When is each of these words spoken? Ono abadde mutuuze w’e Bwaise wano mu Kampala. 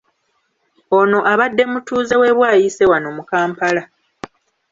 Ono 0.97 1.19
abadde 1.31 1.63
mutuuze 1.71 2.15
w’e 2.21 2.31
Bwaise 2.37 2.83
wano 2.91 3.09
mu 3.17 3.23
Kampala. 3.29 3.83